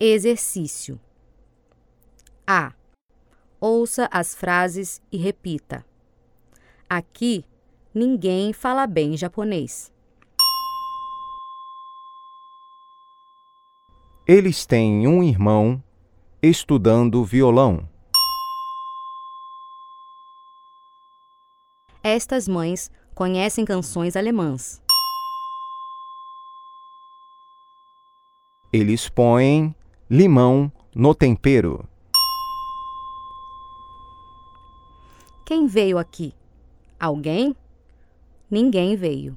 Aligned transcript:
Exercício 0.00 1.00
A. 2.46 2.72
Ouça 3.60 4.08
as 4.12 4.32
frases 4.32 5.02
e 5.10 5.16
repita. 5.16 5.84
Aqui, 6.88 7.44
ninguém 7.92 8.52
fala 8.52 8.86
bem 8.86 9.16
japonês. 9.16 9.92
Eles 14.24 14.64
têm 14.64 15.08
um 15.08 15.20
irmão 15.20 15.82
estudando 16.40 17.24
violão. 17.24 17.88
Estas 22.04 22.46
mães 22.46 22.88
conhecem 23.16 23.64
canções 23.64 24.14
alemãs. 24.14 24.80
Eles 28.72 29.08
põem 29.08 29.74
limão 30.10 30.72
no 30.94 31.14
tempero. 31.14 31.86
Quem 35.44 35.66
veio 35.66 35.98
aqui? 35.98 36.32
Alguém? 36.98 37.54
Ninguém 38.50 38.96
veio. 38.96 39.36